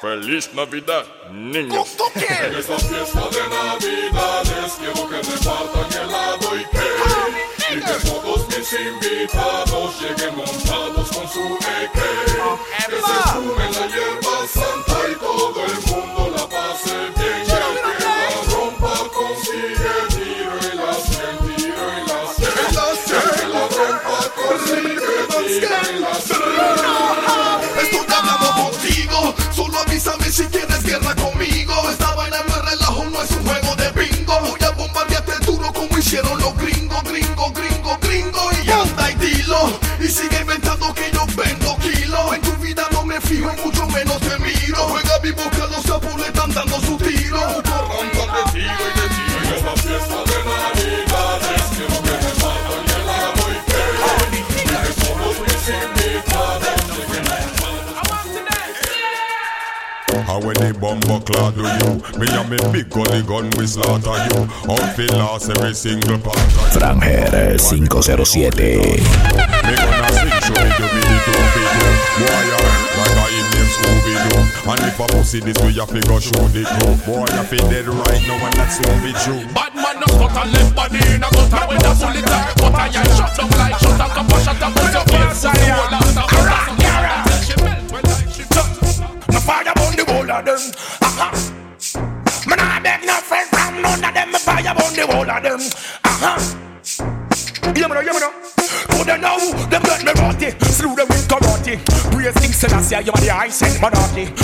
[0.00, 1.96] Feliz Navidad, niños.
[2.14, 7.50] En esta fiesta de Navidades quiero que repartan helado y cake.
[7.68, 11.98] Y que todos mis invitados lleguen montados con su AK.
[12.88, 17.44] Que se fumen la hierba santa y todo el mundo la pase bien.
[17.44, 18.16] Y el que la
[18.54, 22.46] rompa consigue tiro y las el tiro y las el.
[22.46, 26.30] El que la rompa consigue tiro y las
[27.80, 28.89] Estoy hablando contigo, solo
[30.00, 31.74] avísame si quieres guerra conmigo.
[31.90, 34.40] Esta vaina no es relajo, no es un juego de bingo.
[34.40, 36.39] Voy a bombardearte duro como hicieron
[60.80, 61.92] And when clad do you.
[62.18, 64.48] Me and me big gully gun we slaughter you.
[64.64, 66.80] Outfit lost every single part of you.
[67.60, 68.56] Franger 507.
[68.56, 71.62] Me gonna sing show me you be the dope do
[72.20, 72.58] Boy you
[72.96, 74.40] like a him name Scooby-Doo.
[74.70, 77.58] And if a pussy this way you fi go show the crew Boy you fi
[77.68, 79.44] dead right now and that's won't be true.
[79.52, 81.64] Bad man no stutter left body in a gutter.
[81.68, 84.28] When a bullet a gutter Yeah, shut down like shut up Come
[103.50, 104.39] You are the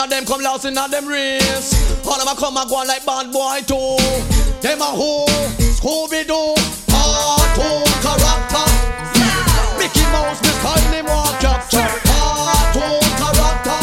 [0.00, 1.76] All them and come lost in them race.
[2.06, 4.00] All them come a go like bad boy too.
[4.62, 5.26] Them a who?
[5.76, 6.56] Scooby Doo.
[6.88, 8.64] Cartoon character.
[9.76, 11.84] Mickey Mouse, me call him walk capture.
[12.08, 13.80] Cartoon character.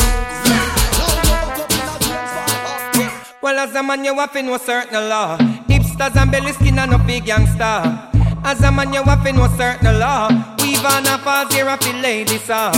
[3.39, 5.37] Well, as a man, you have to know certain a law.
[5.69, 8.09] Hipsters and belly skin and no big gangster.
[8.43, 10.29] As a man, you have to know certain a law.
[10.63, 12.71] Weave on a falls here, a feel ladies saw.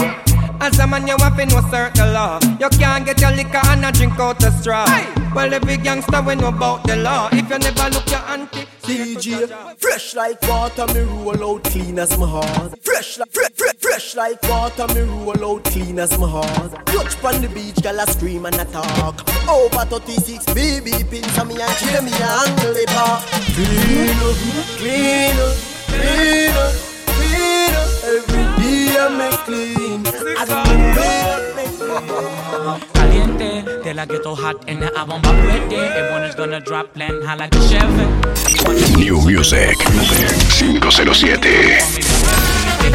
[0.62, 2.38] As a man, you have to know certain law.
[2.60, 4.84] You can't get your liquor and a drink out the straw.
[5.34, 7.30] Well, every gangster we know about the law.
[7.32, 9.48] If you never look your auntie, DJ,
[9.78, 12.78] fresh like water, me roll out clean as my heart.
[12.82, 16.86] Fresh like fresh, fresh, fresh like water, me roll out clean as my heart.
[16.86, 19.26] Touch on the beach, gal a scream and a talk.
[19.48, 23.22] Over 36 BB pins, and me and and angle it up.
[23.56, 24.36] Clean up,
[24.76, 25.56] clean up,
[25.88, 26.74] clean up,
[27.16, 27.88] clean up.
[28.04, 29.89] Every day I make clean.
[32.94, 35.76] Caliente, de la ghetto hot and the album about ready.
[35.76, 38.06] Everyone is gonna drop land high like a Chevy.
[38.96, 41.40] New Music 507.
[41.40, 41.78] They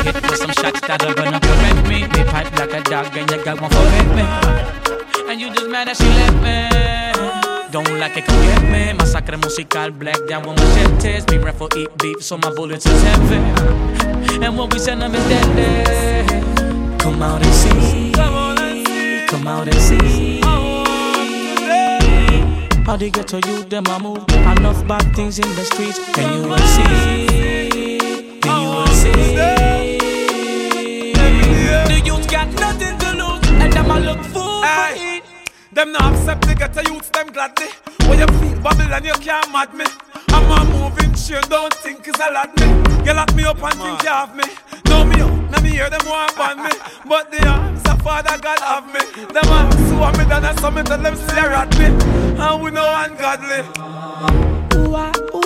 [0.04, 2.06] hit with some shots that are gonna correct me.
[2.06, 4.24] They pipe like a dog and you got one for me.
[5.30, 6.70] And you just mad that she left me.
[7.72, 8.94] Don't like it, come get me.
[8.98, 11.26] Masacre musical, black down with machetes.
[11.58, 13.40] For eat beef, so my bullets is heavy.
[14.44, 16.55] And what we send them is deadly.
[17.06, 18.12] Come out and see.
[19.28, 20.42] Come out and see.
[22.84, 24.28] How they get to you, them I move.
[24.30, 28.00] Enough bad things in the streets, and you will see.
[28.42, 29.36] And you will see.
[31.86, 35.24] The youth got nothing to lose, and them a look fool for it.
[35.74, 37.68] Them not accept the get a youth, them gladly.
[38.08, 39.86] When you feel Babylon, you can't mad me.
[40.30, 42.66] I'm a moving chain, don't think it's a lot me.
[43.06, 44.46] You lock me up and think you have me.
[45.46, 46.70] Me now me hear them want ban me.
[47.08, 49.00] But the arms of Father God have me.
[49.34, 51.86] Them a sue me down and some tell them stare at me.
[51.86, 53.62] And we know ungodly.
[54.76, 55.45] Ooh ah, ooh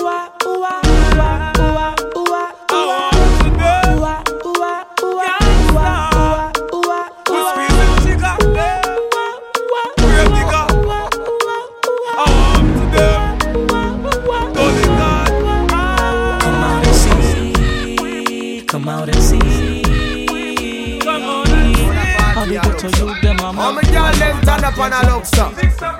[24.70, 25.44] up and a so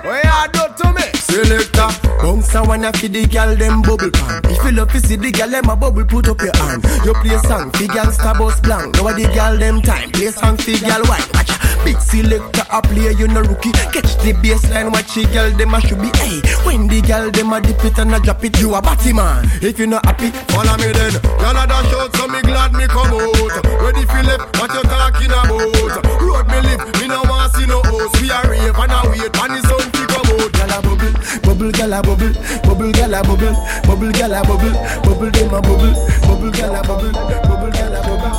[0.07, 1.07] What you do to me?
[1.19, 1.89] Selector,
[2.19, 4.41] a a wanna feed the girl them bubble pan.
[4.45, 6.83] If you love to see the girl them a bubble, put up your hand.
[7.05, 8.95] You play song, fi gangsta boss blank.
[8.95, 11.27] Now the girl them time, play song fi girl white.
[11.33, 11.51] Watch.
[11.83, 13.71] Big selector a play, you no rookie.
[13.71, 16.13] Catch the baseline, watch the girl them a should be.
[16.21, 19.13] Hey, when the girl them a dip it and a drop it, you a batty
[19.13, 19.49] man.
[19.61, 21.17] If you not happy, follow me then.
[21.41, 23.65] Girl a dash out, so me glad me come out.
[23.81, 26.21] Ready left, what you talking about?
[26.21, 28.21] Road me live, me no want see no host.
[28.21, 28.41] We a
[28.71, 30.51] rave and a wait, and the sun fi come out.
[30.51, 31.13] Girl a bubble,
[31.43, 32.33] bubble, girl a bubble,
[32.63, 33.53] bubble, girl a bubble,
[33.83, 34.73] bubble, girl a bubble,
[35.03, 38.31] bubble, them a bubble, bubble, girl a bubble, bubble, girl a bubble.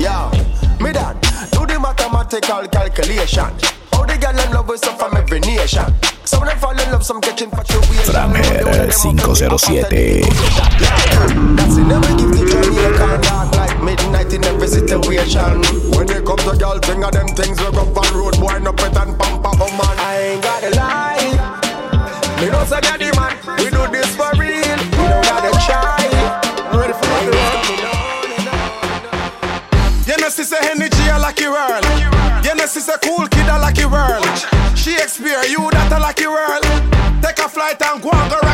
[0.00, 0.30] Yeah,
[0.80, 1.18] me done.
[1.52, 3.52] Do the mathematical calculation.
[3.92, 5.84] How the girl them love us up from every nation.
[6.24, 8.14] Some of them fall in love, some catch infatuation.
[8.14, 10.22] Franger 507.
[14.30, 15.62] Midnight in every situation.
[15.96, 18.72] When it comes to girl thing of them things, we go on road, boy, no
[18.72, 19.98] pet and pamper, oh man.
[19.98, 21.60] I ain't gotta lie.
[22.40, 24.78] Me know say the man, we do this for real.
[24.96, 26.08] We don't gotta try.
[26.72, 27.32] Ready for the
[30.06, 31.84] You know, say energy a lucky world.
[32.44, 34.26] You know, say cool kid a lucky world.
[35.10, 36.64] Experience you that a lucky world.
[37.22, 38.49] Take a flight and go and go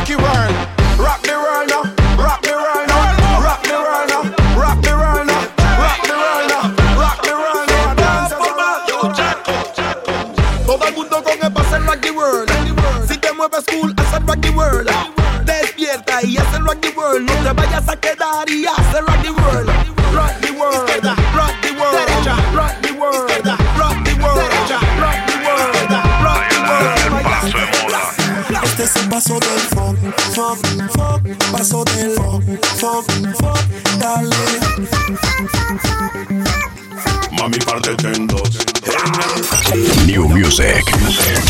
[40.06, 40.84] New Music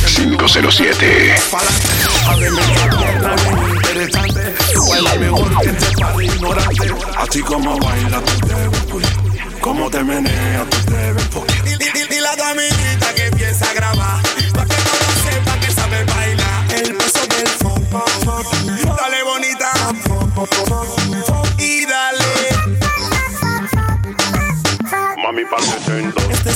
[0.07, 1.35] 507.
[3.75, 4.55] Interesante.
[4.89, 6.95] Baila mejor que te para ignorante.
[7.17, 9.03] Así como baila ves cool.
[9.61, 11.13] Como te menea tú te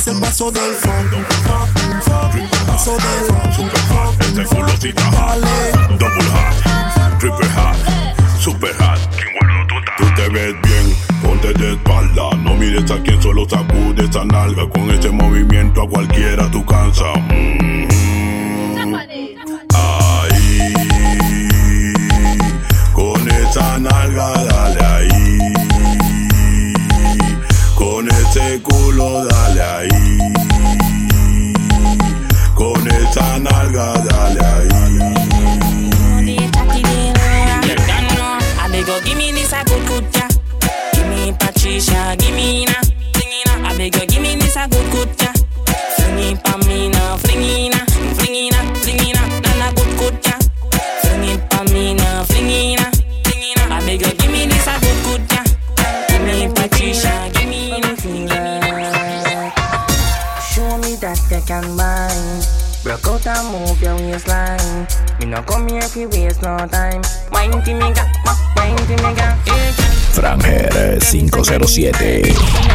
[0.06, 0.74] el paso del
[2.66, 5.40] paso del funk, funk, Este culosita hot.
[5.98, 7.18] Double hot.
[7.18, 7.76] Triple hot.
[8.38, 8.98] Super hot.
[9.98, 12.34] Tú te ves bien, ponte de espalda.
[12.38, 14.68] No mires a quien solo sacude esa nalga.
[14.70, 17.12] Con ese movimiento a cualquiera tú cansa.
[17.28, 17.89] Mm.
[71.70, 72.69] 507.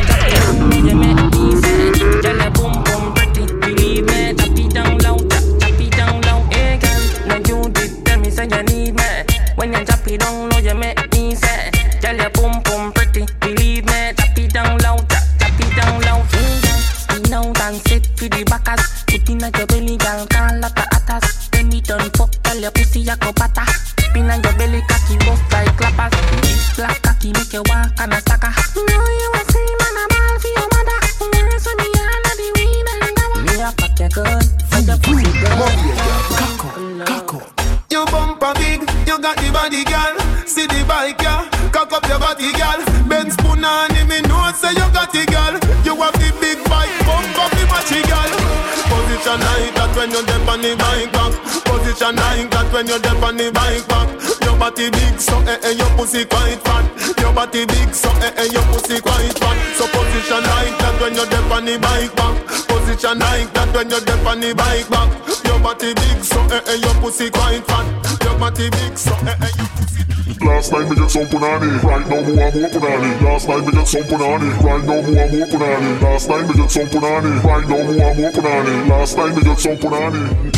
[71.17, 71.79] open on.
[71.81, 73.23] Right now, more I'm open.
[73.23, 74.63] Last night, we got some punani.
[74.63, 74.63] it.
[74.63, 76.01] Right now, more I'm open.
[76.01, 77.43] Last night, we got some punani.
[77.43, 77.43] it.
[77.43, 78.89] Right now, more I'm open.
[78.89, 80.55] Last night, we got something on it.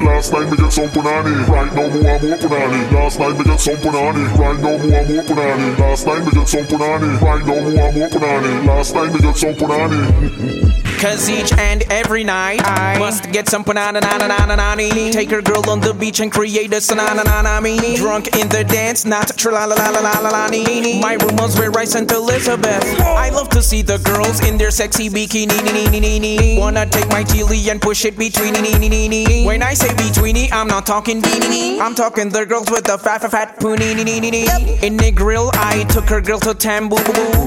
[0.00, 1.48] Last night we got some punani.
[1.48, 2.92] right now more I'm open.
[2.92, 4.36] Last night we got some punani.
[4.36, 5.76] it, right now more I'm open.
[5.78, 7.20] Last night we got some punani.
[7.20, 8.66] it, right now more I'm open.
[8.66, 10.87] Last night we got some punani.
[10.98, 14.74] Cause each and every night I must get some banana na na na na na
[14.74, 17.22] na Take her girl on the beach and create a sanana
[17.96, 20.48] Drunk in the dance, not tra la la la la la la.
[21.00, 25.08] My was where I sent Elizabeth I love to see the girls in their sexy
[25.08, 26.58] bikini.
[26.58, 28.54] Wanna take my chili and push it between.
[29.46, 33.20] When I say betweeny, I'm not talking beanie I'm talking the girls with the fat
[33.20, 34.82] fat fat poonie.
[34.82, 36.98] In the grill, I took her girl to Tambu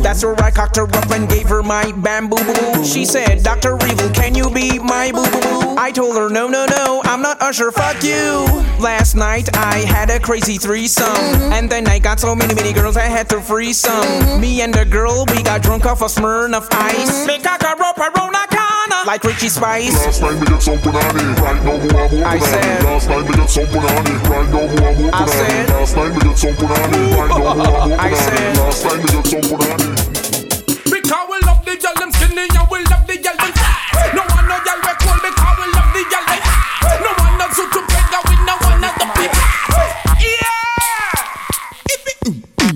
[0.01, 2.37] That's where I cocked her up and gave her my bamboo
[2.85, 3.75] She said, Dr.
[3.87, 5.41] Evil, can you be my boo boo?
[5.41, 5.75] boo?
[5.77, 8.45] I told her, no, no, no, I'm not Usher, fuck you.
[8.79, 11.05] Last night I had a crazy threesome.
[11.05, 11.53] Mm-hmm.
[11.53, 13.93] And then I got so many, many girls I had to free some.
[14.03, 14.41] Mm-hmm.
[14.41, 17.27] Me and the girl, we got drunk off a Smirnoff ice.
[17.27, 17.97] Me cock rope,
[19.11, 19.93] Like Richie Spice.
[20.05, 21.35] Last night me get some punani.
[21.41, 24.29] Right now more and more I said- Last night me get some punani.
[24.29, 27.17] Right now more and more I said- Last night me get some punani.
[27.17, 30.91] Right now more and more I said- Last night me get some punani.
[30.91, 32.47] Because we love the girl them skinny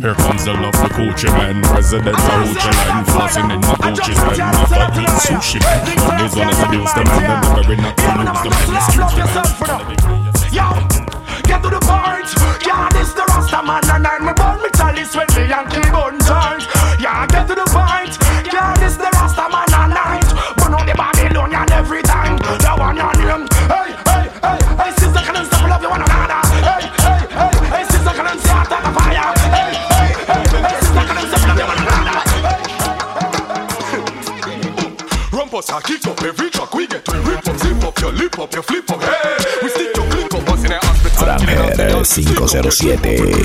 [0.06, 4.38] Here comes the love for Gucci man, president of Gucci land, flossing in my Gucci's
[4.38, 5.80] man, after eating sushi man.
[5.82, 9.18] And these one is seduce the man, then the very not to lose the man,
[9.18, 9.90] excuse the man.
[10.54, 11.05] Yo,
[42.16, 43.36] 507.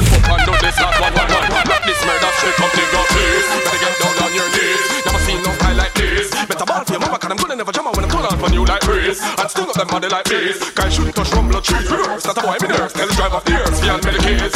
[9.41, 12.39] And still not them money like this Guy shouldn't touch from blood trees Reverse, not
[12.39, 14.55] a boy, me nerves Tell the driver of the ears, feel me the kids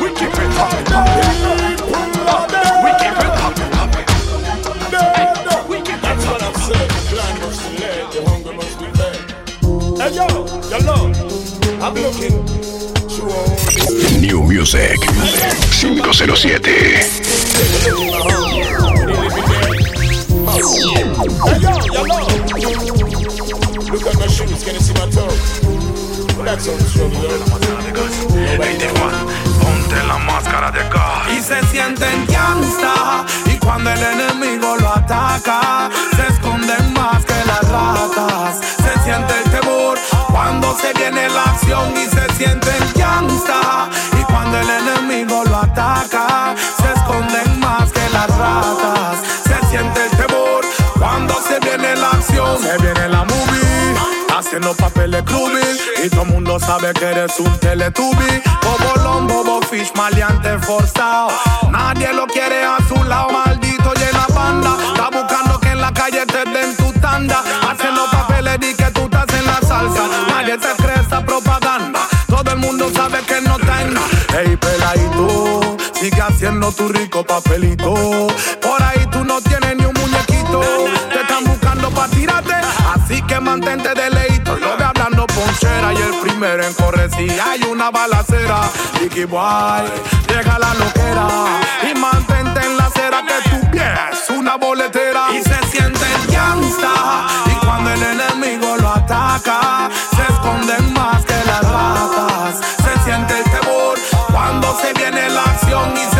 [0.00, 2.61] We keep it hot
[14.20, 14.98] New Music
[15.70, 16.72] 507.
[21.44, 22.26] Hey yo, yo Lord,
[23.88, 25.30] look at my shoes, can you see my toe?
[26.44, 27.22] That's all the trouble,
[29.60, 31.22] Ponte la máscara de acá.
[31.30, 33.24] Y se sienten gangsta.
[33.46, 38.31] Y cuando el enemigo lo ataca, se esconden más que las ratas.
[54.62, 55.60] Haciendo papeles clubby
[56.04, 61.30] Y todo el mundo sabe que eres un teletubi Bobolón, bobo fish, maleante forzado
[61.72, 64.76] Nadie lo quiere a su lado Maldito llena banda.
[64.92, 67.42] Está buscando que en la calle te den tu tanda.
[67.68, 70.02] Haciendo papeles y que tú estás en la salsa.
[70.28, 72.00] Nadie te cree esa propaganda.
[72.28, 74.00] Todo el mundo sabe que no tenga
[74.30, 77.94] Hey peladito Sigue haciendo tu rico papelito.
[78.60, 79.01] Por ahí
[86.22, 88.60] primero en correr si hay una balacera
[89.00, 89.82] Dicky Boy
[90.28, 91.28] Llega la loquera
[91.90, 95.26] Y mantente en la acera Que tu pie es una boletera.
[95.32, 101.62] Y se siente gangsta Y cuando el enemigo lo ataca Se esconden más que las
[101.62, 102.60] ratas.
[102.84, 103.98] Se siente el temor
[104.30, 106.11] Cuando se viene la acción Y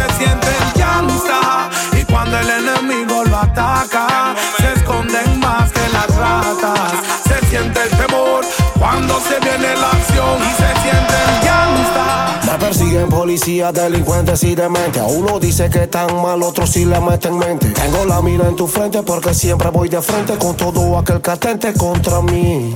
[9.53, 15.03] Viene la acción Y se sienten gangsta Me persiguen policías, delincuentes y dementes.
[15.07, 17.69] Uno dice que están mal, otro sí le meten mente.
[17.69, 21.31] Tengo la mira en tu frente porque siempre voy de frente con todo aquel que
[21.31, 22.73] atente contra mí.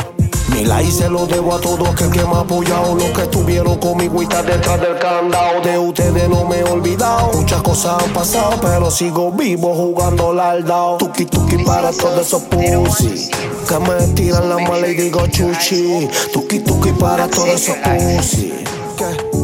[0.49, 2.95] Mi like se lo debo a todo aquel que me ha apoyado.
[2.95, 5.61] Los que estuvieron conmigo y están detrás del candado.
[5.61, 7.33] De ustedes no me he olvidado.
[7.33, 10.99] Muchas cosas han pasado, pero sigo vivo jugando al dao.
[10.99, 13.31] Tuki tuki para todos esos pussy.
[13.69, 16.09] Que me tiran la mala y digo chuchi.
[16.33, 18.53] Tuki tuki para todos esos pussy.
[18.97, 19.37] Que.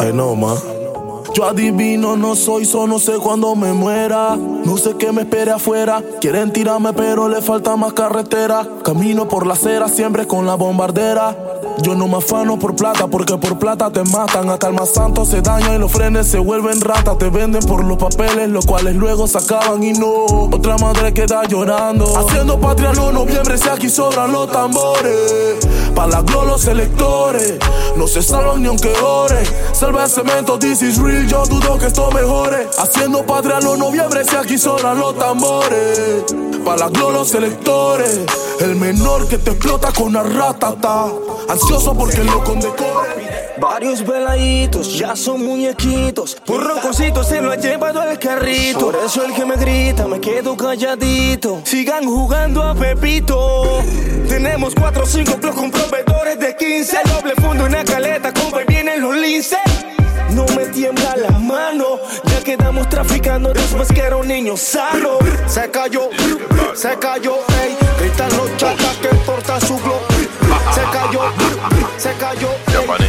[0.00, 0.77] I know, man.
[1.38, 4.34] Yo adivino, no soy, so no sé cuándo me muera.
[4.34, 6.02] No sé qué me espere afuera.
[6.20, 8.66] Quieren tirarme, pero le falta más carretera.
[8.82, 11.47] Camino por la acera, siempre con la bombardera.
[11.82, 14.50] Yo no me afano por plata, porque por plata te matan.
[14.50, 17.18] Hasta el más santo se daña y los frenes se vuelven ratas.
[17.18, 20.24] Te venden por los papeles, los cuales luego se acaban y no.
[20.52, 22.04] Otra madre queda llorando.
[22.18, 25.66] Haciendo patria no noviembre, si aquí sobran los tambores.
[25.94, 27.58] Pa' la gloria los electores.
[27.96, 29.42] No se salvan ni aunque ore.
[29.72, 31.26] Salva el cemento, this is real.
[31.26, 32.68] Yo dudo que esto mejore.
[32.78, 36.24] Haciendo patria los noviembre, si aquí sobran los tambores.
[36.64, 38.20] Pa' la gloria los electores.
[38.60, 41.06] El menor que te explota con la ratata.
[41.68, 42.42] Porque lo.
[43.60, 46.36] Varios veladitos ya son muñequitos.
[46.46, 48.78] Por rocositos se lo ha llevado al carrito.
[48.78, 51.60] Por eso el que me grita me quedo calladito.
[51.64, 53.82] Sigan jugando a Pepito.
[54.28, 56.98] Tenemos 4 o 5 clubs con proveedores de 15.
[57.04, 59.58] Doble fondo en la caleta, compa, y vienen los linces.
[60.30, 65.18] No me tiembla la mano, ya quedamos traficando después que era un niño sano.
[65.46, 66.10] Se cayó,
[66.74, 67.76] se cayó, ey.
[68.00, 70.17] Gritan los chatas que porta su glow.
[70.78, 71.20] Se cayó,
[71.96, 72.50] se cayó.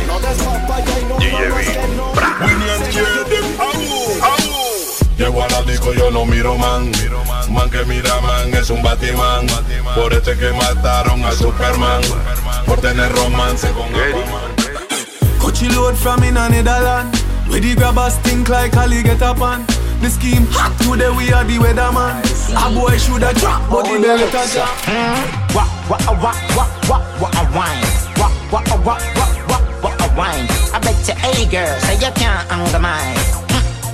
[0.07, 1.19] No des papaya y no.
[5.15, 6.91] Llego a la disco, yo no miro man.
[7.51, 9.45] Man que mira man es un Batman.
[9.93, 12.01] Por este que mataron a Superman.
[12.65, 14.55] Por tener romance con Aquaman.
[15.39, 17.15] Coachy load from in a Netherland.
[17.49, 19.63] Where the grabbers think like Ali get up on.
[19.99, 22.23] The scheme hot today we are the weatherman.
[22.55, 27.43] A boy shoulda drop, but the belly touch Wah, wah, wah, wah, wah, wah, a
[27.51, 27.83] wine.
[28.15, 30.47] Wah, wah, wah, wah, wah, wah, a wine.
[30.71, 33.19] I bet you, hey girl, say you can't anger mine.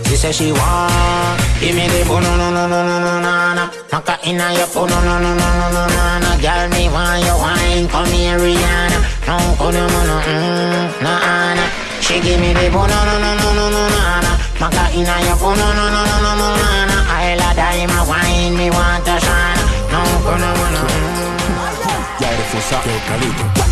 [0.06, 3.54] She say she want Give me the boom, no, no, no, no, no, no, no,
[3.58, 6.88] no Maka inna your phone, no, no, no, no, no, no, no, no Girl, me
[6.94, 11.70] want your wine, come here, Rihanna No, oh, no, no, no, mm, nah, nah
[12.00, 14.25] She give me the boom, no, no, no, no, no, no, no, no
[14.60, 17.86] Maka inna your phone, no, no, no, no, no, no, no, no I la die,
[17.88, 19.62] my wine, me want to shine.
[19.92, 23.65] No, oh, no, no, no, mm Ya eres fusa, que calito.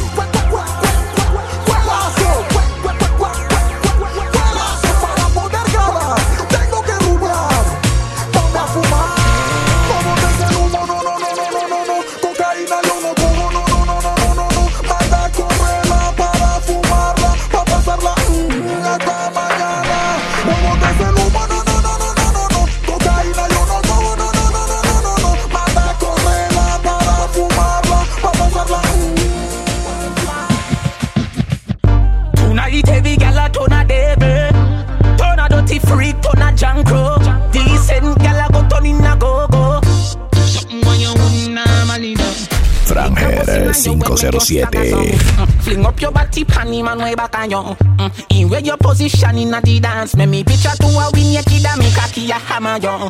[44.31, 45.17] 07.
[45.62, 47.57] Fling up your body, panty man, way back on you.
[47.57, 48.38] Mm-hmm.
[48.38, 51.65] In where your position in the dance, make me picture to a win your kid,
[51.77, 53.09] me cocky a hammer yo.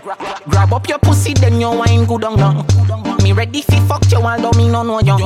[0.49, 3.23] Grab up your pussy, then you wine good on you.
[3.23, 5.17] Me ready fi fuck you, although me no know you.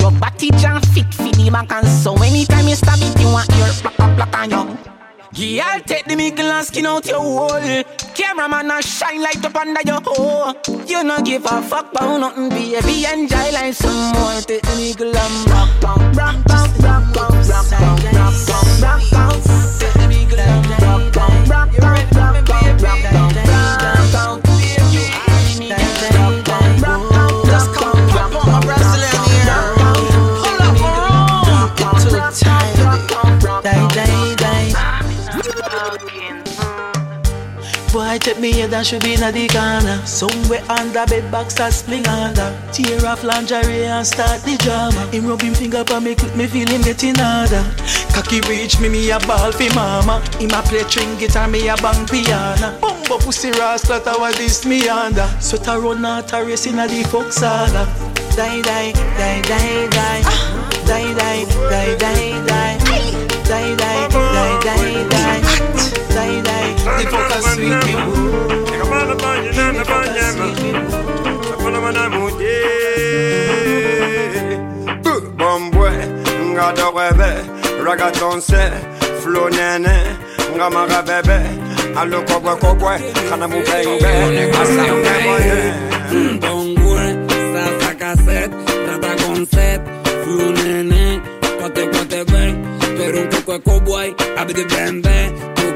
[0.00, 3.48] Your body jam fit fi the back and so anytime you stab it, you want
[3.56, 4.97] your plak, and you.
[5.36, 7.84] I'll take the mickle and skin out your hole.
[8.14, 10.54] Cameraman a shine light up under your hole.
[10.86, 13.04] You no give a fuck about nothing, baby.
[13.04, 14.40] Enjoy like some more.
[14.40, 19.10] Take the mickle and rock down, rock down, rock down, rock down, rock down, rock
[19.10, 19.42] down.
[19.78, 23.27] Take the mickle and rock rock rock down, rock down, rock
[38.18, 40.04] Boy, take me head and should be in the corner.
[40.04, 42.50] Somewhere under bed box start spling under.
[42.72, 45.06] Tear off lingerie and start the drama.
[45.12, 47.62] Him rub him finger pa me quick, me feel him getting harder.
[48.12, 50.20] Cocky reach me, me a ball fi mama.
[50.38, 52.78] Him a play string guitar, me a bang piano.
[52.80, 55.28] Bumbo pussy rascal, was this me under.
[55.40, 57.86] Sweat a run out a race inna the fuck saga.
[58.34, 60.22] Die, die, die, die, die.
[60.86, 62.78] Die, die, die, die, die.
[63.46, 65.57] Die, die, die, die, die.
[66.14, 67.94] Die like the fucker sweet me.
[68.06, 69.14] Woo Nigga bana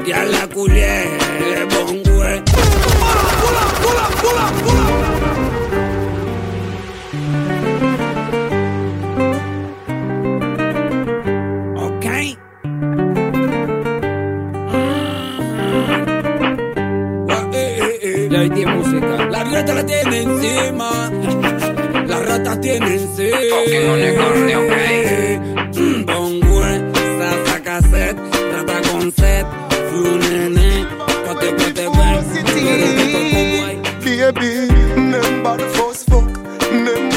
[0.03, 1.05] que a la culié
[1.71, 2.43] bongüe.
[2.43, 4.87] ¡Pula, pula, pula, pula!
[11.87, 12.05] Ok.
[14.69, 14.81] Ah.
[17.29, 18.27] Ah, eh, eh, eh.
[18.29, 19.25] La IT música.
[19.31, 20.89] La rata la tiene encima.
[22.07, 23.37] La rata tiene encima.
[23.51, 24.73] Pokémon le corre, ok.
[25.79, 26.71] Mm, bongüe,
[27.45, 28.17] saca set,
[28.51, 29.62] trata con set.
[29.93, 30.23] you,
[34.31, 36.25] Baby, remember the first fuck.
[36.71, 37.12] Remember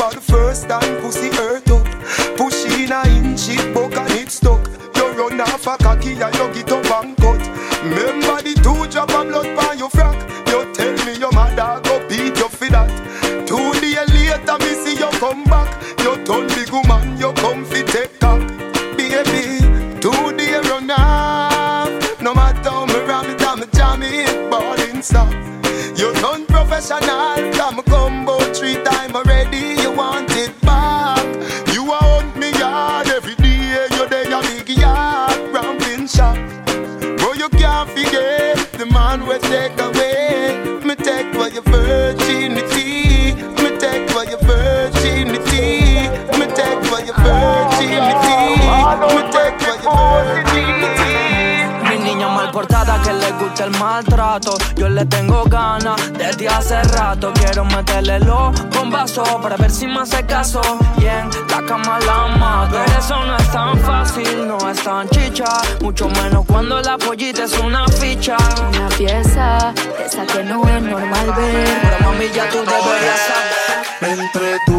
[60.37, 60.61] caso.
[60.99, 62.77] Y en la cama la mato.
[62.85, 65.51] Pero eso no es tan fácil, no es tan chicha.
[65.81, 68.37] Mucho menos cuando la pollita es una ficha.
[68.69, 69.73] Una pieza,
[70.05, 71.69] esa que no es normal ver.
[71.83, 74.19] Pero mami, ya tú deberías saber.
[74.19, 74.79] Entre tú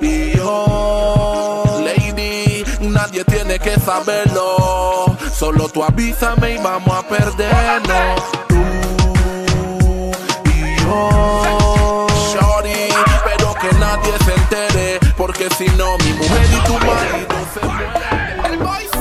[0.00, 5.16] y yo, lady, nadie tiene que saberlo.
[5.32, 8.43] Solo tú avísame y vamos a perdernos.
[15.58, 17.94] Si no mi mujer y tu marido se mueren.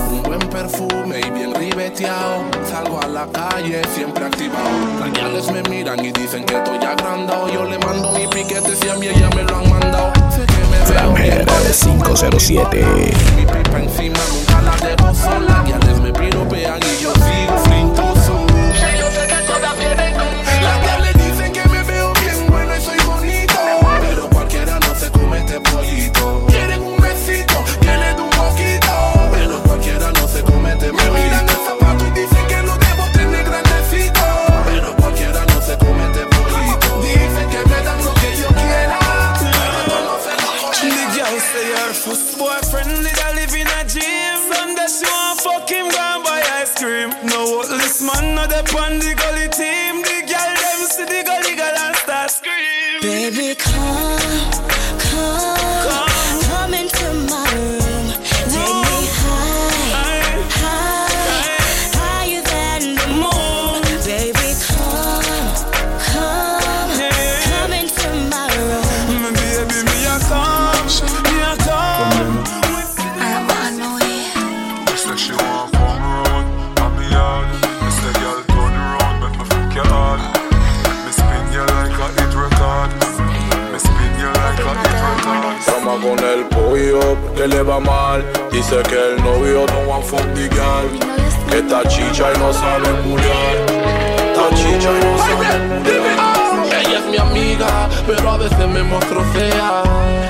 [0.09, 2.43] Un buen perfume y bien ribeteado.
[2.69, 4.69] Salgo a la calle siempre activado.
[4.99, 7.49] Las gales me miran y dicen que estoy agrandado.
[7.49, 10.11] Yo le mando mi piquete si a mí ella me lo han mandado.
[10.31, 11.31] Sé que me veo bien.
[11.31, 12.85] Flanger 507.
[13.35, 15.63] Mi pipa encima nunca la dejo sola.
[15.67, 17.62] Gales me piropean y yo sigo
[87.35, 88.23] que le va mal.
[88.51, 90.89] Dice que el novio no fuck the girl.
[91.49, 93.55] Que está chicha y no sabe culiar.
[94.27, 95.35] Está chicha y no sabe
[95.83, 96.81] culiar.
[96.81, 99.83] Ella es mi amiga, pero a veces me muestro fea.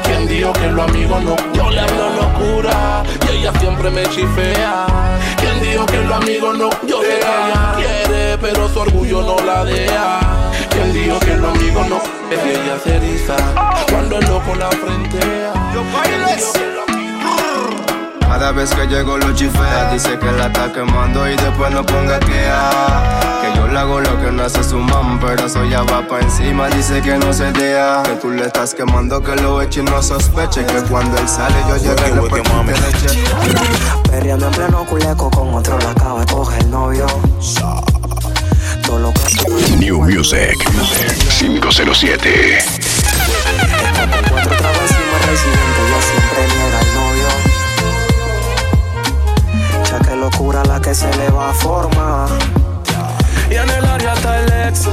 [0.03, 1.35] ¿Quién dijo que los amigos no?
[1.53, 4.85] Yo le hablo locura y ella siempre me chifea.
[5.37, 6.69] ¿Quién dijo que los amigos no?
[6.87, 10.19] Yo que ella quiere, pero su orgullo no la deja.
[10.73, 11.97] ¿Quién dijo que los amigos no?
[12.31, 13.35] Es que ella se eriza
[13.91, 15.53] cuando el loco la frentea.
[15.71, 21.35] ¿Quién dijo que Cada vez que llego lo chifea, dice que la está quemando y
[21.35, 23.19] después no ponga quea.
[23.41, 26.21] Que yo le hago lo que no hace su mam, pero eso ya va pa'
[26.21, 28.01] encima, dice que no se deja.
[28.01, 30.65] Que tú le estás quemando, que lo eche y no sospeche.
[30.65, 33.23] Que cuando él sale yo llegue y le pongo leche.
[34.09, 37.05] Perreando en pleno culeco con otro la acaba de coger el novio.
[38.85, 39.21] Todo lo que
[39.77, 40.57] New Music
[41.39, 42.57] 507.
[44.29, 47.29] cuatro tragos encima residente, yo siempre niega al novio.
[49.89, 52.29] Ya que locura la que se le va a formar.
[53.49, 54.87] Y en el área está el ex.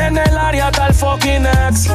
[0.00, 1.90] En el área está el fucking ex.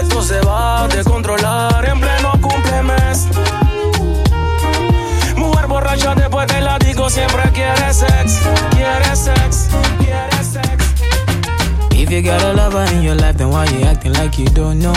[0.00, 2.32] Esto se va a descontrolar en pleno
[7.12, 8.40] siempre quiere sex.
[8.70, 9.68] Quiere sex.
[9.98, 10.94] Quiere sex.
[11.90, 14.78] If you got a lover in your life, then why you acting like you don't
[14.78, 14.94] know?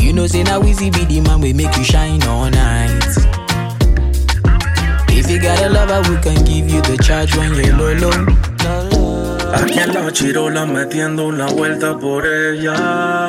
[0.00, 3.04] You know, say now easy be the man we make you shine all night.
[5.10, 8.48] If you got a lover, we can give you the charge when you're low low.
[9.54, 13.27] Aquí en la chirola metiendo una vuelta por ella.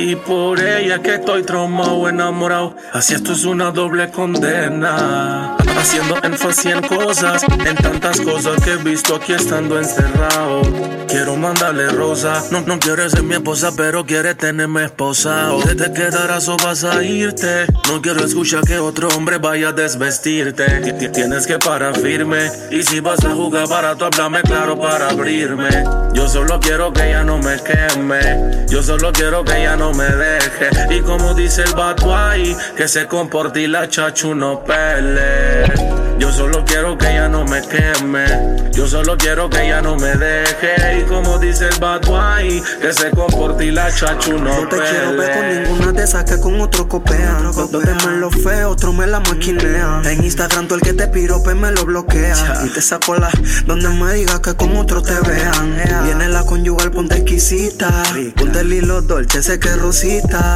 [0.00, 2.76] Y por ella que estoy traumado, enamorado.
[2.92, 5.57] Así esto es una doble condena.
[5.78, 10.62] Haciendo énfasis en cosas, en tantas cosas que he visto aquí estando encerrado.
[11.08, 15.62] Quiero mandarle rosa, no, no quiere ser mi esposa, pero quiere tenerme esposado.
[15.62, 17.66] Te te quedarás o vas a irte.
[17.88, 20.64] No quiero escuchar que otro hombre vaya a desvestirte.
[20.80, 22.50] Ti- ti- Tienes que parar firme.
[22.70, 25.68] Y si vas a jugar barato, háblame claro para abrirme.
[26.12, 28.66] Yo solo quiero que ella no me queme.
[28.68, 30.68] Yo solo quiero que ella no me deje.
[30.94, 35.67] Y como dice el Batuay, que se comporte y la chachu no pele.
[35.68, 36.07] later.
[36.18, 38.70] Yo solo quiero que ella no me queme.
[38.72, 41.00] Yo solo quiero que ella no me deje.
[41.00, 45.16] Y como dice el Batuay, que se comporte y la chachu no No te quiero
[45.16, 47.42] ver con ninguna de esas que con otro copean.
[47.42, 50.02] Dos te me lo feo, otro me la maquinea.
[50.04, 52.62] En Instagram tú el que te pirope me lo bloquea.
[52.64, 53.30] Y te saco la
[53.66, 56.04] donde me diga que con otro te vean.
[56.04, 57.90] Viene la conyugal, ponte exquisita.
[58.36, 60.54] Ponte el hilo dolce, sé que rosita.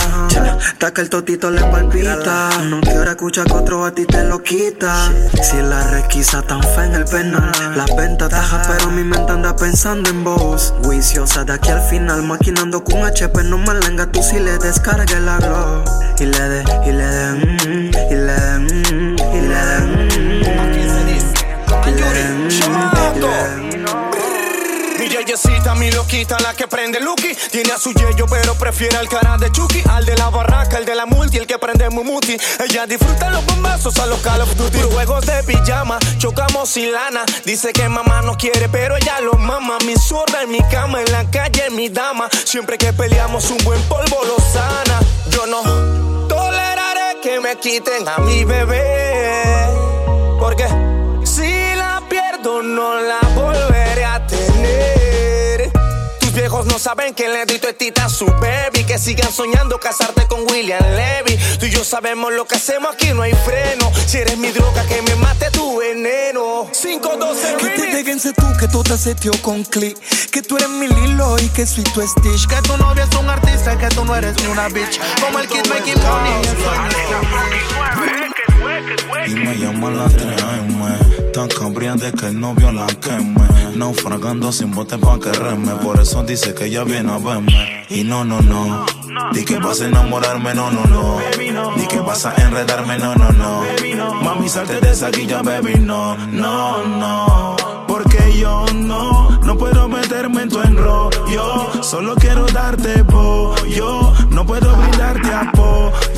[0.79, 2.51] Taca el totito le palpita.
[2.65, 5.11] No quiero escuchar que otro a ti te lo quita.
[5.53, 7.53] Si la requisa tan fea en el penal.
[7.77, 10.73] La venta taja, pero mi mente anda pensando en vos.
[10.83, 13.45] Juiciosa de aquí al final, maquinando con HP.
[13.45, 15.85] No me lenga tú si le descargue la glow.
[16.19, 19.92] Y le de, y le de, mm, y le de, mm, y le de, mm,
[25.33, 27.35] Mi yeyecita, mi loquita, la que prende Lucky.
[27.51, 29.83] Tiene a su yeyo, pero prefiere al cara de Chucky.
[29.89, 32.37] Al de la barraca, el de la multi, el que prende Mumuti.
[32.61, 34.83] Ella disfruta los bombazos a los Call of Duty.
[34.93, 37.25] Juegos de pijama, chocamos y lana.
[37.47, 39.79] Dice que mamá no quiere, pero ella lo mama.
[39.87, 42.29] Mi zurda en mi cama, en la calle, mi dama.
[42.45, 45.01] Siempre que peleamos, un buen polvo lo sana.
[45.31, 45.63] Yo no
[46.29, 49.67] toleraré que me quiten a mi bebé.
[50.39, 50.67] Porque
[51.25, 53.52] si la pierdo, no la volveré
[56.67, 58.85] No saben que le di tu tita a su baby.
[58.85, 61.37] Que sigan soñando casarte con William Levy.
[61.59, 63.91] Tú y yo sabemos lo que hacemos aquí, no hay freno.
[64.07, 66.71] Si eres mi droga, que me mate tu veneno.
[66.73, 69.99] 512 Que te déjense tú, que tú te setió con click.
[70.31, 72.47] Que tú eres mi Lilo y que soy tu Stitch.
[72.47, 75.01] Que tu novia es un artista, que tú no eres ni una bitch.
[75.21, 76.33] Como el kid making money.
[79.27, 83.41] Y me llama a las 3 AM Tan cambriante que el novio la queme.
[83.75, 85.73] Naufragando sin bote pa' que reme.
[85.77, 87.87] Por eso dice que ella viene a verme.
[87.89, 88.85] Y no, no, no.
[89.33, 91.19] Di que vas a enamorarme, no, no, no.
[91.77, 93.63] Di que vas a enredarme, no, no, no.
[94.23, 97.57] Mami, salte de esa guilla, baby, no, no, no.
[97.89, 101.83] Porque yo no, no puedo meterme en tu enrollo.
[101.83, 104.13] Solo quiero darte pollo.
[104.29, 105.62] No puedo brindarte apoyo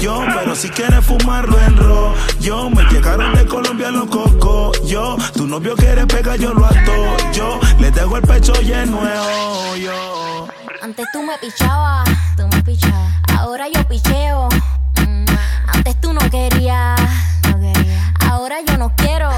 [0.05, 5.75] Pero si quieres fumarlo en rollo Me llegaron de Colombia los cocos Yo, tu novio
[5.77, 10.49] quiere pegar, yo lo ato Yo le dejo el pecho lleno de hoyo
[10.83, 13.15] Antes tú me pichabas, tú me pichabas.
[13.39, 14.51] Ahora yo picheo.
[14.99, 15.25] Mm,
[15.73, 17.01] Antes tú no querías,
[17.49, 18.13] no quería.
[18.29, 19.31] Ahora yo no quiero.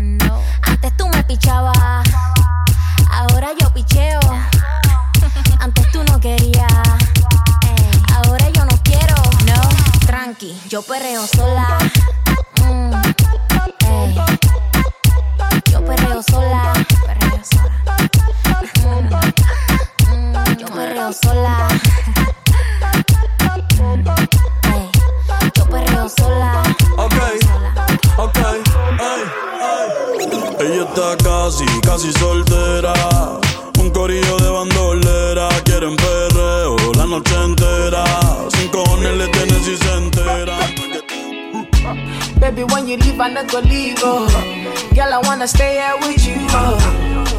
[0.00, 0.40] No.
[0.62, 1.71] Antes tú me pichabas.
[10.72, 11.78] Yo perreo sola.
[12.62, 12.94] Mm,
[13.90, 14.14] ey.
[15.70, 16.72] Yo perreo sola.
[17.06, 19.20] Perreo sola.
[20.08, 21.68] Mm, yo perreo sola.
[24.72, 24.90] Ey,
[25.54, 26.62] Yo perreo sola.
[26.96, 27.16] Ok,
[28.16, 28.38] ok,
[28.98, 29.22] ey,
[29.68, 30.66] ey.
[30.66, 32.94] Ella está casi, casi soltera.
[33.78, 35.50] Un corillo de bandolera.
[35.64, 36.81] Quieren perreo
[37.12, 38.04] noche entera.
[38.48, 40.56] Sin cojones le tienen si se entera.
[42.40, 43.98] Baby, when you leave, I never leave.
[44.02, 44.26] Oh.
[44.94, 46.36] Girl, I wanna stay here with you.
[46.50, 46.78] Oh.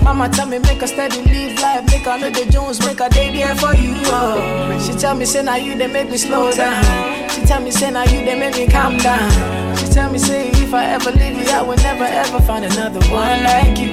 [0.04, 3.32] Mama tell me make a steady live life, make a know Jones, make a day
[3.34, 3.96] there for you.
[4.06, 4.80] Oh.
[4.86, 6.84] She tell me say now you they make me slow down.
[7.30, 9.32] She tell me say now you they make me calm down.
[9.78, 13.02] She tell me say if I ever leave you, I will never ever find another
[13.10, 13.92] one like you.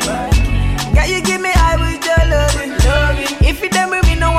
[0.94, 3.48] Girl, you give me high with your loving, loving.
[3.48, 3.69] If you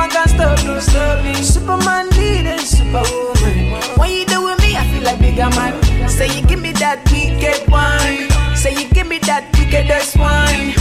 [0.01, 1.33] one can stop stop me.
[1.35, 3.99] Superman leading, superwoman.
[3.99, 5.73] When you do with me, I feel like bigger man.
[6.09, 8.29] Say you give me that wicked wine.
[8.55, 10.73] Say you give me that wickedest wine.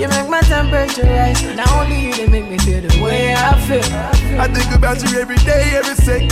[0.00, 1.42] You make my temperature rise.
[1.56, 3.86] Not only you, they make me feel the way I feel.
[4.40, 6.30] I think about you every day, every second.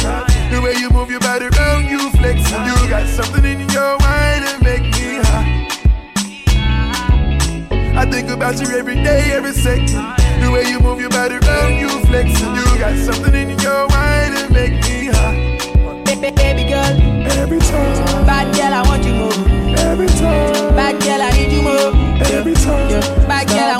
[0.50, 2.38] The way you move your body around, you flex.
[2.50, 5.49] You got something in your wine that make me high.
[7.96, 9.86] I think about you every day, every second.
[10.40, 12.40] The way you move your body around, you flex.
[12.40, 16.04] You got something in your mind that make me hot.
[16.04, 16.94] Baby, baby girl.
[17.38, 18.26] Every time.
[18.26, 19.32] Bad girl, I want you more.
[19.78, 20.74] Every time.
[20.74, 21.92] Bad girl, I need you more.
[22.32, 22.88] Every time.
[23.28, 23.79] Bad girl, I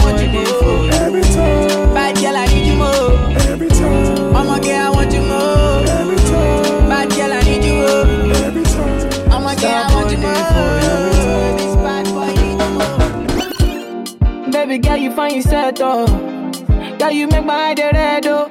[14.79, 16.09] when you set up.
[17.01, 18.49] Yeah, you make my eye red, oh.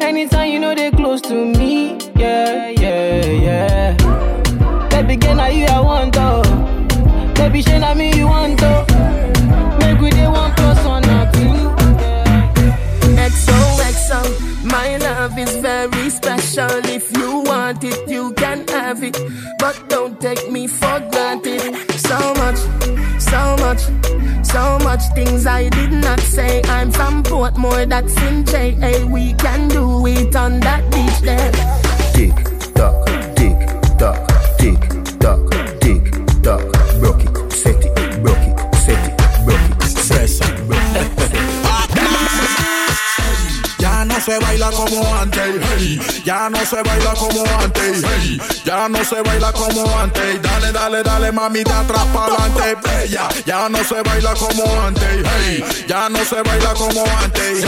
[0.00, 4.88] Anytime you know they close to me, yeah, yeah, yeah.
[4.88, 6.44] Baby, girl, now you I want, oh.
[7.34, 8.86] Baby, shey na me you want, oh.
[9.80, 11.74] Make we dey one plus one or two.
[13.26, 16.70] XOXO, my love is very special.
[16.86, 19.18] If you want it, you can have it.
[19.58, 21.74] But don't take me for granted.
[21.98, 22.58] So much,
[23.20, 23.82] so much,
[24.56, 26.62] so much things I did not say.
[26.76, 29.04] I'm from Portmore, that's in JA.
[29.04, 31.52] We can do it on that beach there.
[32.14, 32.36] Tick
[32.74, 33.04] tock,
[44.26, 48.02] se baila como antes, ya no se baila como antes,
[48.64, 50.42] ya no se baila como antes.
[50.42, 53.28] Dale, dale, dale, mami, de atrás para adelante, bella.
[53.44, 55.22] Ya no se baila como antes,
[55.86, 57.64] ya no se baila como antes,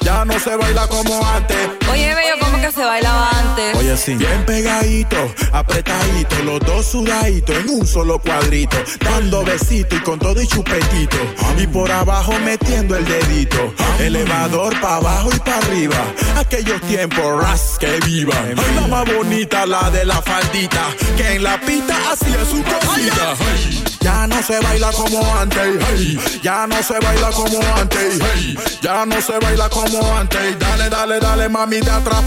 [0.00, 1.70] ya no se baila como antes.
[1.88, 3.76] Oye, bello, ¿cómo que se bailaba antes?
[3.76, 4.14] Oye, sí.
[4.14, 5.16] Bien pegadito,
[5.52, 11.16] apretadito, los dos sudaditos en un solo cuadrito, dando besito y con todo y chupetito.
[11.58, 16.04] Y por abajo metiendo el dedito, elevador para abajo y para arriba.
[16.36, 18.34] Aquellos tiempos, ras que viva.
[18.76, 23.34] La más bonita, la de la faldita, que en la pista hacía su cosita.
[23.40, 23.82] Ay.
[24.02, 26.40] Ya no se baila como antes, hey.
[26.42, 28.58] ya no se baila como antes, hey.
[28.80, 30.58] ya no se baila como antes.
[30.58, 32.20] Dale, dale, dale, mami, de atrás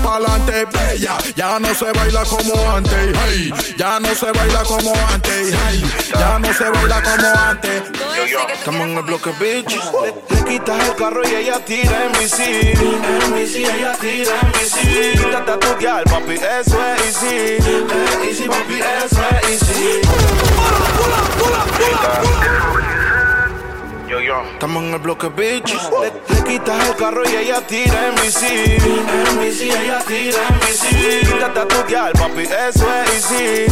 [0.71, 1.17] bella.
[1.35, 3.53] Ya no se baila como antes, hey.
[3.77, 5.83] ya no se baila como antes, hey.
[6.17, 7.83] ya no se baila como antes.
[8.53, 9.77] Estamos en el bloque, bitch.
[10.01, 12.43] Le, le quitas el carro y ella tira en bici.
[12.43, 15.17] En bici, ella tira en bici.
[15.17, 17.57] Quítate a tu guial, papi, eso es easy.
[18.27, 20.01] Easy, papi, eso es easy.
[24.07, 24.43] Yo, yo.
[24.53, 25.73] Estamos en el bloque, bitch.
[25.73, 28.45] Le, le quitas el carro y ella tira en bici.
[28.45, 31.25] En bici, ella tira en bici.
[31.25, 33.35] Quítate a tu guial, papi, eso es easy.
[33.35, 33.67] Eh,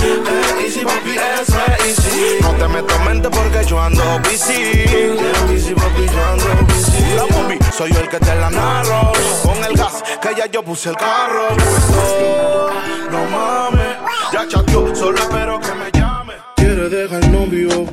[0.65, 2.37] easy, papi, eso es easy.
[2.41, 4.53] No te meto en mente porque yo ando busy.
[4.53, 7.15] Yeah, busy, papi, yo ando busy.
[7.15, 9.11] La mami, soy yo el que te la narro.
[9.43, 11.49] Con el gas, que ya yo puse el carro.
[11.95, 12.69] Oh,
[13.11, 13.97] no mames,
[14.31, 16.33] ya chateó, solo espero que me llame.
[16.55, 17.85] Quiere dejar novio.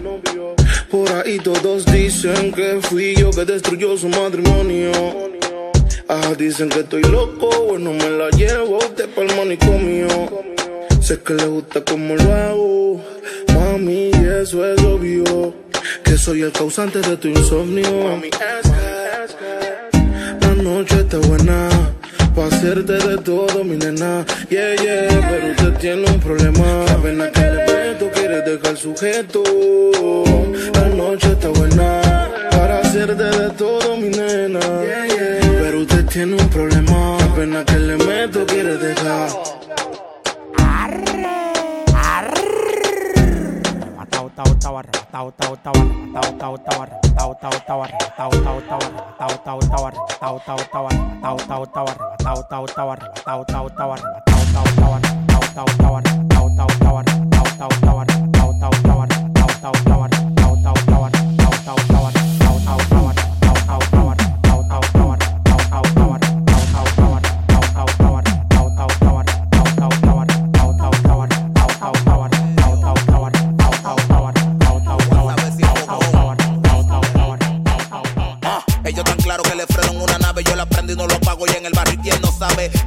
[0.90, 4.90] Por ahí todos dicen que fui yo que destruyó su matrimonio.
[6.08, 10.08] Ah, dicen que estoy loco, bueno me la llevo usted pa'l manicomio.
[11.00, 13.00] Sé que le gusta como lo hago,
[13.54, 14.10] mami,
[14.42, 15.54] eso es obvio.
[16.02, 17.88] Que soy el causante de tu insomnio.
[18.08, 18.30] Mami,
[20.40, 21.68] la noche está buena.
[22.34, 24.24] Pa' hacerte de todo, mi nena.
[24.48, 26.84] Yeah, yeah, pero usted tiene un problema.
[26.90, 27.69] Apenas que le
[28.00, 29.42] meto, quiere dejar sujeto.
[30.74, 32.00] La noche está buena.
[32.50, 34.60] Para hacerte de todo, mi nena.
[35.60, 37.18] Pero usted tiene un problema.
[37.18, 39.30] Apenas que le meto, quiere dejar.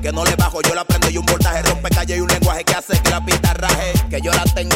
[0.04, 2.66] Que no le bajo, yo la prendo y un voltaje rompe calle y un lenguaje
[2.66, 3.94] que hace que la.
[4.10, 4.73] Que yo la tenga,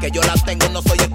[0.00, 1.10] Que yo la tengo, no soy el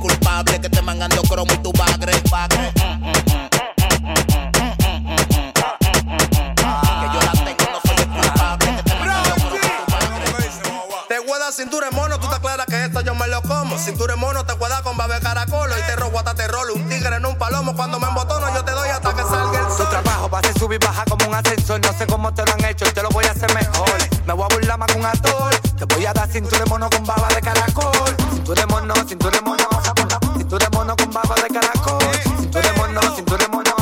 [31.12, 32.00] con baba de caracol.
[32.40, 33.76] Cintura de mono, cintura de mono.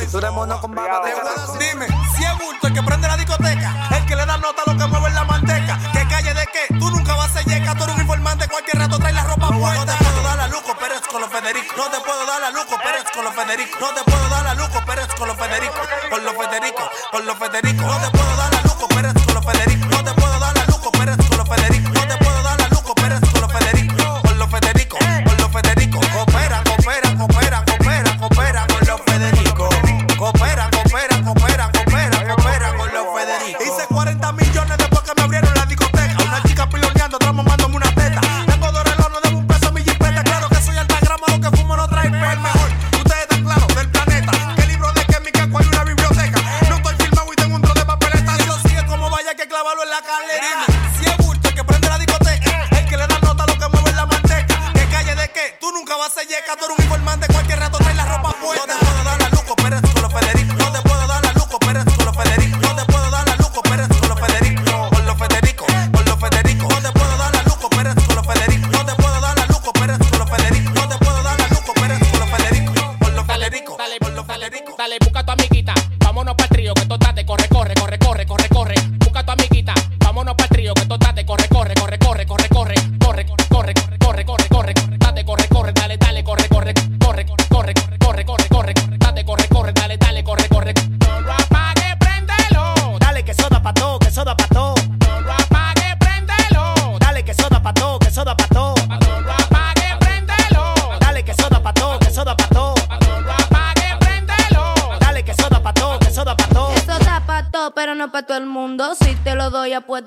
[0.00, 1.58] Cintura de mono con baba de caracol.
[1.58, 1.86] Dime,
[2.16, 4.78] si es bulto el que prende la discoteca, el que le da nota a lo
[4.78, 5.78] que mueve en la manteca.
[5.92, 6.74] ¿Qué calle de qué?
[6.78, 9.84] Tú nunca vas a llegar, tú eres un informante, cualquier rato trae la ropa puesta.
[9.84, 11.74] No te puedo dar la Luco Pérez con los Federico.
[11.76, 13.78] No te puedo dar la Luco Pérez con los Federico.
[13.80, 14.25] No te puedo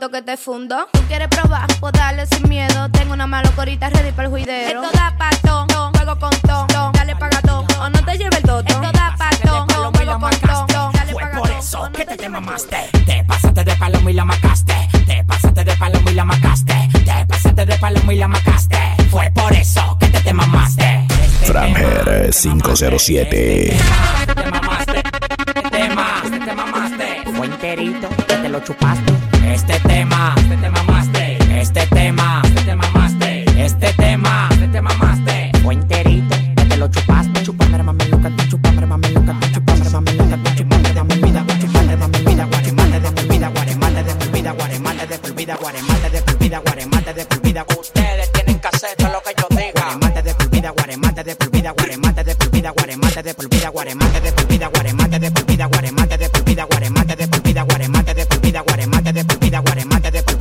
[0.08, 0.88] que te fundo.
[0.94, 1.68] ¿Tú quieres probar?
[1.82, 2.90] Pues dale sin miedo.
[2.90, 4.82] Tengo una malocorita ready para el juidero.
[4.84, 6.92] Esto da pa' todo, juego con todo.
[6.94, 8.66] Dale paga todo, o no te lleve el toto.
[8.66, 10.92] Esto da pa' todo, juego con todo.
[10.94, 12.78] Dale Fue paga por eso que te mamaste.
[13.06, 14.74] Te pasaste de palomo y la macaste.
[15.06, 16.90] Te pasaste de palomo y la macaste.
[16.94, 18.78] Te pasaste de palomo y la macaste.
[19.12, 21.06] Fue por eso que te, te mamaste.
[21.44, 23.78] Framher 507.
[24.34, 25.04] Te mamaste.
[25.72, 27.24] Tema, este te mamaste.
[27.36, 29.09] Fue enterito que te lo chupaste.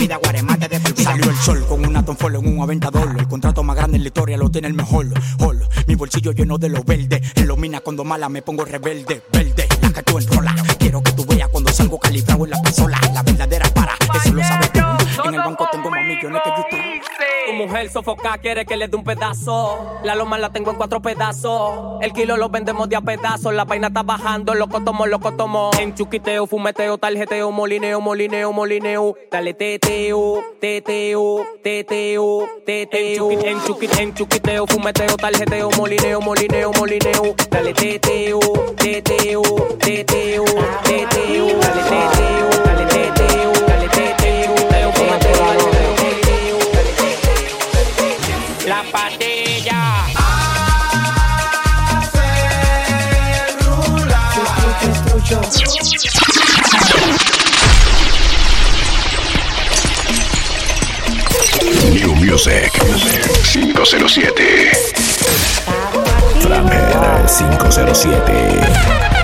[0.08, 1.02] Vida, guaremate de vida.
[1.02, 3.14] Salió el sol con un Atom Follow en un aventador.
[3.18, 5.06] El contrato más grande en la historia lo tiene el mejor.
[5.38, 5.68] Hall.
[5.86, 7.22] Mi bolsillo lleno de lo verde.
[7.34, 9.22] En lo mina cuando mala me pongo rebelde.
[9.30, 10.54] Verde, la que tú enrola.
[10.78, 12.98] Quiero que tú veas cuando salgo calibrado en la pistola.
[13.12, 14.80] La verdadera para, eso lo sabes tú.
[15.24, 16.87] En el banco tengo más millones que YouTube.
[17.48, 20.00] Tu mujer sofoca, quiere que le dé un pedazo.
[20.04, 21.98] La loma la tengo en cuatro pedazos.
[22.02, 23.54] El kilo lo vendemos de a pedazos.
[23.54, 25.70] La vaina está bajando, loco tomo, loco tomo.
[25.80, 29.14] En chuquiteo, fumeteo, tarjeteo, molineo, molineo, molineo.
[29.30, 33.30] Dale teteo, teteo, teteo, teteo.
[33.30, 37.34] En chuquiteo, en chuquiteo, fumeteo, tarjeteo, molineo, molineo, molineo.
[37.50, 38.40] Dale teteo,
[38.76, 39.40] teteo,
[39.78, 40.44] teteo, teteo.
[40.44, 44.54] Dale teteo, dale teteo, dale teteo, teteo, tarjeteo,
[44.98, 45.77] molineo.
[48.68, 50.04] La patilla.
[61.92, 62.70] New Music
[63.42, 64.82] 507.
[66.40, 69.17] Framher 507.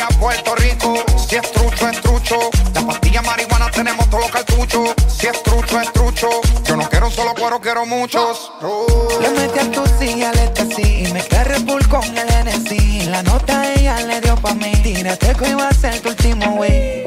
[0.00, 1.04] A Puerto Rico.
[1.16, 2.50] Si es trucho, es trucho.
[2.74, 4.94] La pastilla marihuana tenemos todos los cartuchos.
[5.08, 5.65] Si es trucho, es trucho.
[7.26, 8.52] Solo cuero, quiero muchos.
[9.20, 10.46] Le metí a tu silla, le
[10.82, 11.56] y me carré
[11.88, 13.06] con el NC.
[13.08, 14.72] La nota ella le dio pa' mí.
[14.82, 17.05] Tírate que iba a ser tu último wey.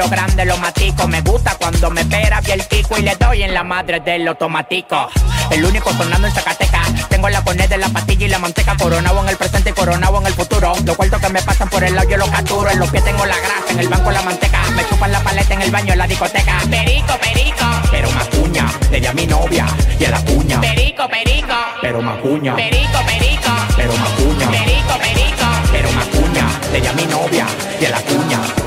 [0.00, 1.06] lo grande, lo matico.
[1.08, 4.18] Me gusta cuando me pera y el tico y le doy en la madre de
[4.20, 5.12] los tomaticos.
[5.50, 7.08] El único sonando en Zacatecas.
[7.10, 8.76] Tengo la poner de la pastilla y la manteca.
[8.78, 10.72] Coronado en el presente y coronado en el futuro.
[10.86, 12.70] Los cuartos que me pasan por el lado yo los capturo.
[12.70, 14.62] En los pies tengo la grasa, en el banco la manteca.
[14.74, 16.58] Me chupan la paleta en el baño, en la discoteca.
[16.70, 17.66] Perico, perico.
[17.90, 19.66] Pero macuña, le di mi novia
[19.98, 20.60] y a la cuña.
[20.62, 21.54] Perico, perico.
[21.82, 22.56] Pero macuña.
[22.56, 23.52] Perico, perico.
[23.76, 24.50] Pero macuña.
[24.50, 25.46] Perico, perico.
[25.70, 27.46] Pero macuña, le di mi novia
[27.78, 28.59] y a la cuña.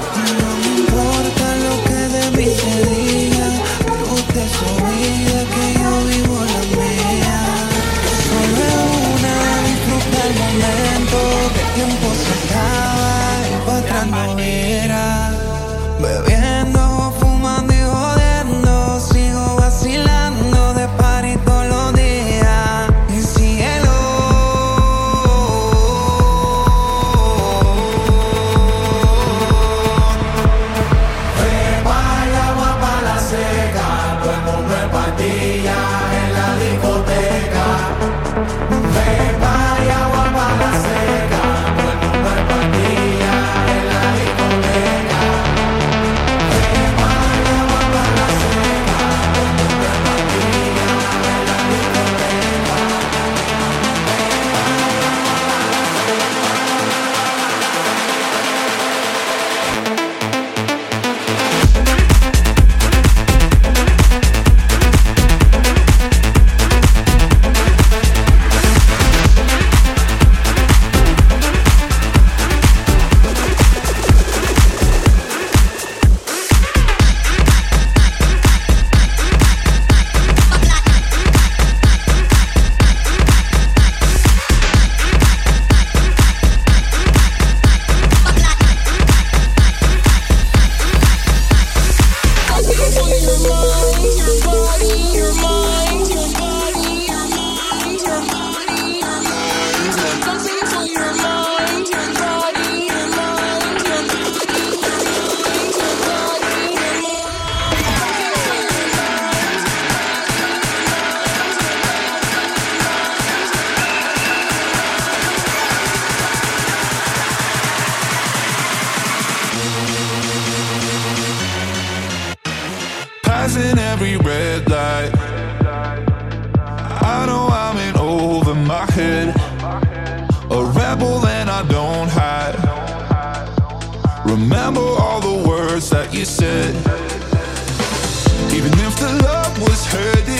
[139.94, 140.33] heard